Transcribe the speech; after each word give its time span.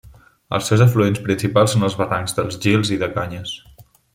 Els 0.57 0.69
seus 0.71 0.81
afluents 0.85 1.21
principals 1.27 1.75
són 1.75 1.87
els 1.89 1.99
barrancs 2.01 2.35
dels 2.39 2.59
Gils 2.67 2.93
i 2.97 3.01
de 3.05 3.15
Canyes. 3.19 3.57